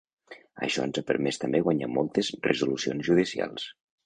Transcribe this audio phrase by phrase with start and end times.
[0.67, 3.69] Això ens ha permès també guanyar moltes resolucions judicials.